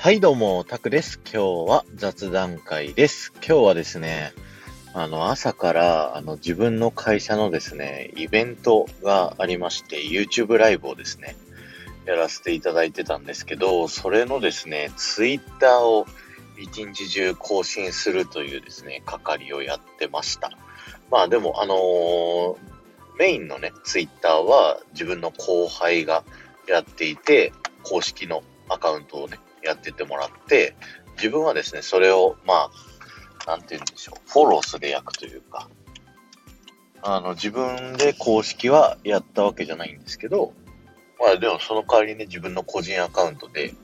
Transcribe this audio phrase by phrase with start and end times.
[0.00, 1.20] はい、どうも、タクです。
[1.24, 3.32] 今日は雑談会です。
[3.44, 4.32] 今日はですね、
[4.94, 11.34] あの、朝から、あの、自分の会社のですね、イベントがありまして、YouTube ライブをですね、
[12.06, 16.06] やらせていただいてたんですけど、それのですね、Twitter を
[16.56, 20.52] 一日中更新するというですね、係をやってました。
[21.10, 22.56] まあでも、あのー
[23.18, 26.22] メインのね、Twitter は自分の後輩が
[26.68, 27.52] やっていて、
[27.82, 30.74] 公式のアカウントをね、やっててもらって、
[31.16, 32.70] 自分はですね、それを、まあ、
[33.46, 35.68] なんて言うんでしょう、フォローする役というか、
[37.02, 40.52] あの、自分で公式はやったわけじゃないんですけど、
[41.18, 43.74] まあでもその代わりに自分の個人アカウントで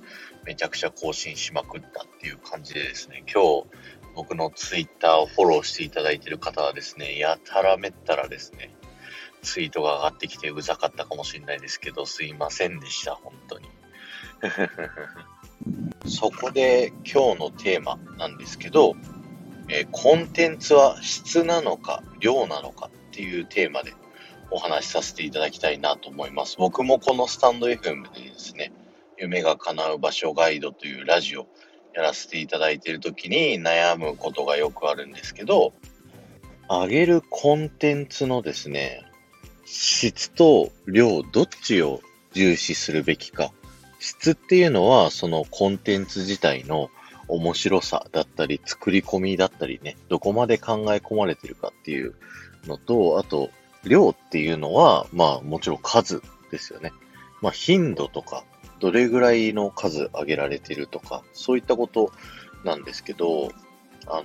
[0.45, 3.66] めちゃくちゃ更新しまくったっていう感じでですね、今日
[4.14, 8.75] 僕のツイッターをフォローしていただいてる方はですね、やたらめったらですね、
[9.42, 13.69] ツイートが上がってきてうざかったかもしれないですけど、すいませんでした、本当に。
[16.06, 18.94] そこで今日のテーマなんですけど、
[19.69, 23.94] えーコンテンツは質なのか量なのかっていうテーマで
[24.50, 26.56] お話しさせていただきたいなと思います。
[26.58, 28.72] 僕もこのスタンド FM でですね、
[29.19, 31.47] 夢が叶う場所ガイドというラジオ
[31.94, 35.72] やらせていただいている時に悩むことがよくあるんですけど、
[36.69, 39.05] 上げるコンテンツのですね、
[39.64, 42.00] 質と量どっちを
[42.32, 43.52] 重視するべきか。
[44.05, 46.91] 質っていうのはそのコンテンツ自体の
[47.27, 52.14] 面白さだったり作り込みだったりね、どこまで考え込まれてるかっていう
[52.66, 53.48] のと、あと
[53.82, 56.92] 量っていうのはまあもちろん数ですよね。
[57.41, 58.44] まあ頻度とか、
[58.78, 62.12] どれぐらいの数上げられてるとか、そういったこと
[62.62, 63.52] なんですけど、
[64.06, 64.25] あの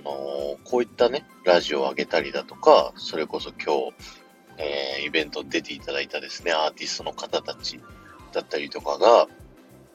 [0.64, 3.94] こういったね、ラジオを上げたりだとか、それこそ今日、
[4.58, 7.80] えーイベント出ていただいたですね、アーティストの方たち
[8.32, 9.26] だったりとかが、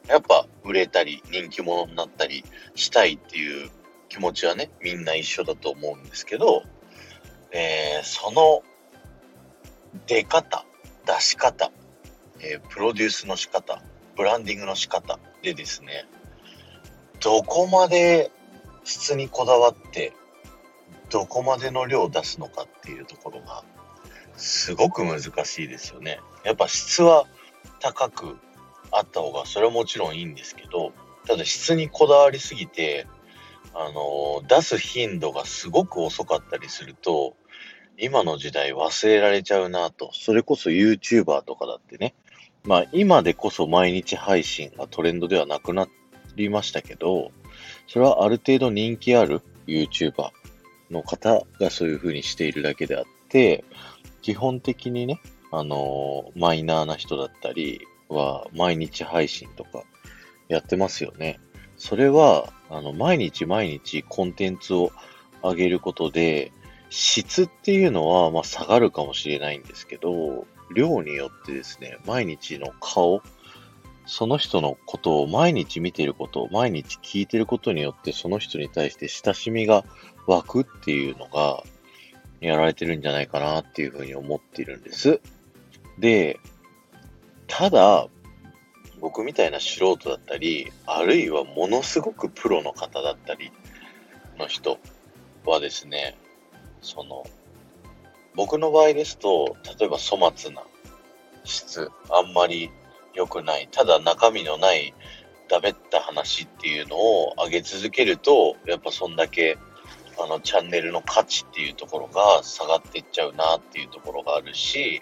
[0.08, 2.44] やっぱ売れたり人気者になったり
[2.76, 3.70] したいっていう
[4.10, 6.64] 気持ちはね、みんな一緒だと思うんですけど、
[7.52, 8.64] えーその
[10.08, 10.66] 出方、
[11.06, 11.72] 出し方、
[12.40, 13.82] えープロデュースの仕方、
[14.16, 16.06] ブランディングの仕方でですね、
[17.22, 18.32] どこまで
[18.84, 20.14] 質にこだわって、
[21.10, 23.64] どこまでの量を出すのかっていうところが、
[24.38, 26.20] すごく難しいですよね。
[26.44, 27.26] やっぱ質は
[27.80, 28.38] 高く
[28.98, 30.94] あった方が、それはもちろんいいんですけど、
[31.26, 33.08] ただ質にこだわりすぎて、
[33.74, 37.36] あの出す頻度がすごく遅かったりすると、
[37.98, 40.12] 今の時代忘れられちゃうなと。
[40.14, 42.16] それこそ YouTuber とかだってね。
[42.64, 45.88] まあ今でこそ毎日配信がトレンドではなくな
[46.36, 47.32] りましたけど、
[47.88, 50.30] それはある程度人気ある YouTuber
[50.90, 53.64] の方がそういう風にしているだけであって、
[54.22, 59.84] 基本的にね、あのマイナーな人だったりは毎日配信とか
[60.48, 61.40] やってますよね。
[61.78, 64.92] それは、あの、毎日毎日コンテンツを
[65.42, 66.52] 上げることで、
[66.90, 73.22] 質っていうのは、まあ、下がるかもしれないんですけど、量によってですね、毎日の顔、
[74.06, 79.84] その人のことを毎日見てること、毎日聞いてることによって、その人に対して親しみが
[80.28, 81.64] 湧くっていうのが、
[82.42, 85.20] やられてるんじゃないかなっていうふうに思っているんです。
[85.98, 86.40] で、
[87.58, 88.10] ただ、
[89.00, 93.50] 僕みたいな素人だったり、あるいはものすごくプロの方だったり
[94.38, 94.78] の人
[95.46, 96.18] はですね、
[96.82, 97.26] その、
[98.36, 100.64] 僕の場合ですと、例えば粗末な
[101.46, 102.72] 質、あんまり
[103.14, 104.94] 良くない、ただ中身のない
[105.48, 109.58] ダメった話っていうのを上げ続けると、やっぱそんだけ
[110.20, 115.02] あのチャンネルの価値っていうところが下がっていっちゃうなっていうところがあるし、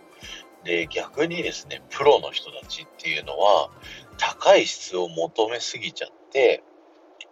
[0.64, 3.70] で、逆にですね、プロの人たちっていうのは、
[4.18, 6.64] 高い質を求めすぎちゃって、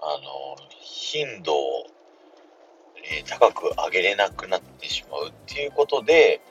[0.01, 1.85] あの、頻度を、
[3.03, 6.41] えー高く上げれなくなってしまうっていうことで、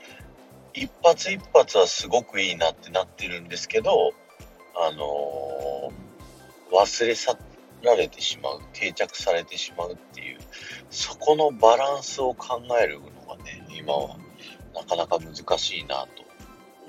[0.73, 4.13] 一発一発はすごくいいなってなってるんですけど、
[4.77, 6.11] あのー
[6.73, 7.37] 忘れ去
[7.83, 10.39] られてしまう、定着されてしまうっていう、
[10.91, 14.17] そこのバランスを考えるのがね、今は
[14.75, 16.30] なかなか難しいなと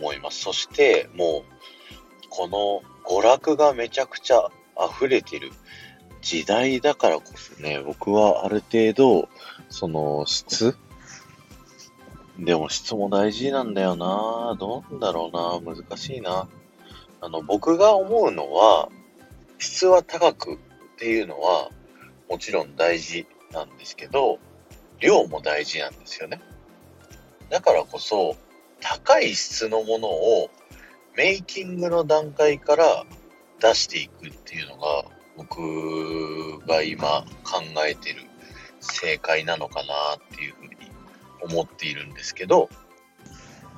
[0.01, 0.39] 思います。
[0.39, 5.51] そして、もう、この娯楽がめちゃくちゃ溢れてる
[6.21, 9.29] 時代だからこそね、僕はある程度、
[9.69, 10.75] その質？
[12.39, 16.47] でも質も大事なんだよなどうなんだろうな難しいな。
[17.19, 18.89] あの、僕が思うのは、
[19.59, 20.57] 質は高くっ
[20.97, 21.69] ていうのは
[22.27, 24.39] もちろん大事なんですけど、
[24.99, 26.41] 量も大事なんですよね。
[27.49, 28.35] だからこそ、
[28.81, 30.49] 高い質のものを
[31.15, 33.05] メイキングの段階から
[33.59, 35.05] 出していくっていうのが
[35.37, 38.23] 僕が今考えてる
[38.79, 40.75] 正解なのかなっていうふうに
[41.41, 42.69] 思っているんですけど、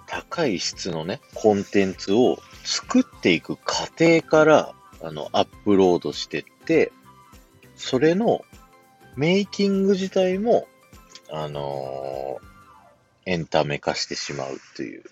[0.08, 6.92] 高い質のね、コンテンツを作っていく過程から、あの、アップロードしてって、
[7.76, 8.44] それの
[9.16, 10.68] メイキング自体も、
[11.32, 12.53] あのー、
[13.26, 15.04] エンタメ化してしまうという。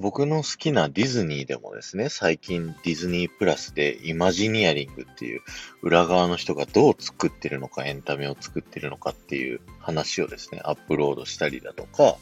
[0.00, 5.40] 僕の好きなディズニーでもですね、最近ディズニープラスでイマジニアリングっていう
[5.82, 12.16] 裏側の人がどう作ってるのか、エンタメを作ってるのかっていう話をですね、アップロードしたりだとか、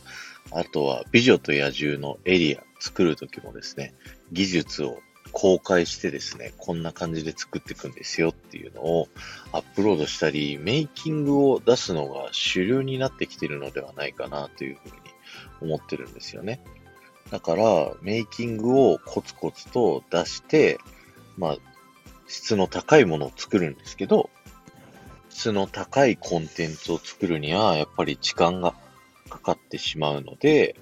[0.53, 3.95] あとは美女と野獣のエリア作るときもですね、
[4.33, 4.99] 技術を
[5.39, 9.09] 公開してですね、こんな感じで作っていくんですよっていうのを
[9.53, 14.95] アップロードしたり、メイキングを出すのが主流になってきてるのではないかなというふうに
[15.61, 16.63] 思ってるんですよね。
[17.31, 20.79] だから、メイキングをコツコツと出して、
[21.37, 21.57] まあ、
[22.27, 24.31] 質の高いものを作るんですけど、
[25.29, 28.75] 質の高いコンテンツを作るには、やっぱり時間が
[29.29, 30.77] かかってしまうので、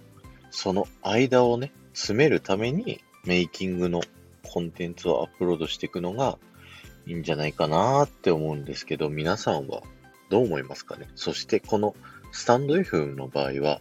[0.52, 4.02] その間をね、詰めるために、メイキングの
[4.44, 6.38] コンテンツをアップロードしていくのが
[7.06, 9.82] いいんじゃないかなって思うんですけど、皆さんは
[10.30, 11.08] どう思いますかね？
[11.14, 11.94] そしてこの
[12.32, 13.80] スタンド FM の場合は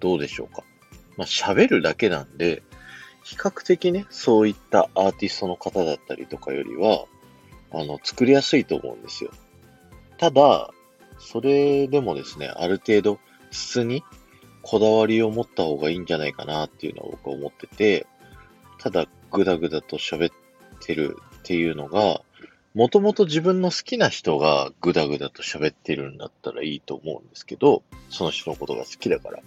[0.00, 0.62] どうでしょうか？
[1.16, 2.62] まあ喋るだけなんで、
[3.24, 7.04] 比較的ね、そういったアーティストの方だったりとかよりは、
[7.72, 9.30] あの、作りやすいと思うんですよ。
[10.18, 10.70] ただ、
[11.18, 13.20] それでもですね、ある程度
[13.52, 14.02] 質に
[14.62, 18.06] こだわりを持った方がいいんじゃないかなっていうのは僕は思ってて、
[18.78, 20.34] ただぐだぐだと喋っ
[20.80, 22.20] てるっていうのが、
[22.74, 29.40] もともと自分の好きな人がぐだぐだと喋ってるんだったらいいと思うんですけど、その人のことが好きだから、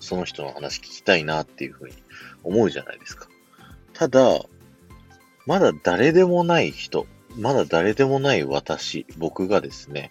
[0.00, 1.94] その人の話聞きたいなっていうふうに
[2.42, 3.28] 思うじゃないですか。
[3.92, 4.40] ただ、
[5.46, 10.10] まだ誰でもない人、まだ誰でもない私、僕がですね、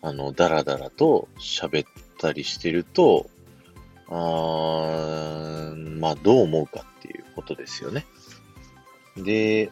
[0.00, 1.88] あの、だらだらと喋っ
[2.18, 3.28] たりしてると、
[4.08, 8.06] あーまあ、どう思うかっていうことですよね。
[9.16, 9.70] で、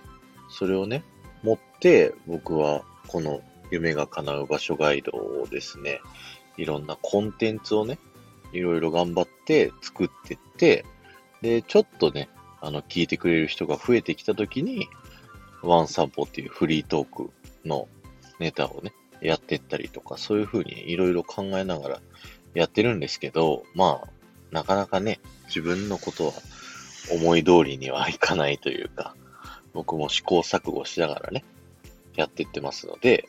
[0.48, 1.02] それをね、
[1.42, 6.00] 持って僕はこの夢が叶う場所ガイドをですね、
[6.56, 7.98] いろんなコンテンツをね、
[8.52, 10.84] いろいろ頑張って作ってって、
[11.42, 12.28] で、ちょっとね、
[12.60, 14.88] あの、聞いてくれる人が増えてきたときに、
[15.62, 17.30] ワン散歩っていうフリートーク
[17.64, 17.88] の
[18.38, 22.00] ネタをね、やってったりとか、そういうふうにいろいろ考えながら
[22.54, 24.08] やってるんですけど、まあ、
[24.50, 26.32] なかなかね、自分のことは
[27.12, 29.16] 思い通りにはいかないというか、
[29.74, 31.44] 僕も試行錯誤しながらね、
[32.16, 33.28] やっていってますので、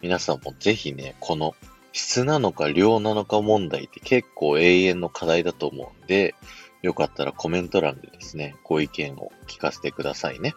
[0.00, 1.54] 皆さんもぜひね、この
[1.92, 6.34] 質なのか量なのか問題って結構永遠の課題だと思うんで、
[6.80, 10.54] よかったらコメント欄でですね、ご意見を聞かせてくださいね。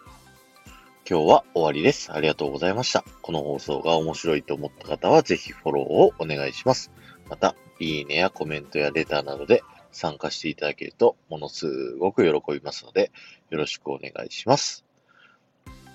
[1.08, 2.12] 今日は終わりです。
[2.12, 3.04] ありがとうございました。
[3.22, 6.90] この放送が面白いと思った方はぜひフォローをお願いします。
[7.28, 9.62] また、いいねやコメントやレターなどで
[9.92, 13.12] 参加していただけるとものすごく喜びますので、
[13.50, 14.85] よろしくお願いします。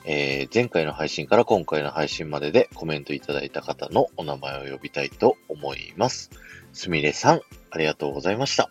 [0.06, 6.32] えー、前回の配信から今回の配信まででコメントいただいた方のお名前を呼びたいと思います。
[6.74, 8.70] すみれさん、ありがとうございました。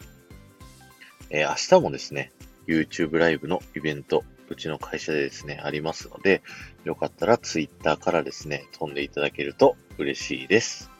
[1.30, 2.32] えー、明日もですね、
[2.66, 6.42] YouTube ライブのイベント、うちの会社でですね、ありますので、
[6.84, 10.90] よかったら Twitter からですね、飛んでいただけると嬉しいです。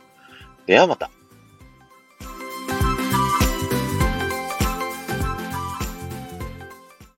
[0.67, 1.11] ではまた。